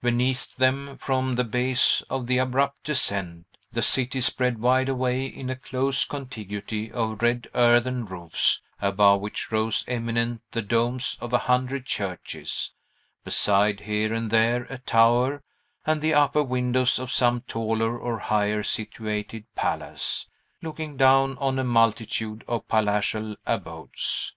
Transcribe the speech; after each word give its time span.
Beneath 0.00 0.54
them, 0.54 0.96
from 0.96 1.34
the 1.34 1.42
base 1.42 2.02
of 2.02 2.28
the 2.28 2.38
abrupt 2.38 2.84
descent, 2.84 3.46
the 3.72 3.82
city 3.82 4.20
spread 4.20 4.60
wide 4.60 4.88
away 4.88 5.24
in 5.26 5.50
a 5.50 5.56
close 5.56 6.04
contiguity 6.04 6.92
of 6.92 7.20
red 7.20 7.48
earthen 7.52 8.04
roofs, 8.04 8.62
above 8.80 9.20
which 9.20 9.50
rose 9.50 9.84
eminent 9.88 10.40
the 10.52 10.62
domes 10.62 11.18
of 11.20 11.32
a 11.32 11.38
hundred 11.50 11.84
churches, 11.84 12.74
beside 13.24 13.80
here 13.80 14.14
and 14.14 14.30
there 14.30 14.68
a 14.70 14.78
tower, 14.78 15.42
and 15.84 16.00
the 16.00 16.14
upper 16.14 16.44
windows 16.44 17.00
of 17.00 17.10
some 17.10 17.40
taller 17.48 17.98
or 17.98 18.20
higher 18.20 18.62
situated 18.62 19.52
palace, 19.56 20.28
looking 20.62 20.96
down 20.96 21.36
on 21.38 21.58
a 21.58 21.64
multitude 21.64 22.44
of 22.46 22.68
palatial 22.68 23.34
abodes. 23.46 24.32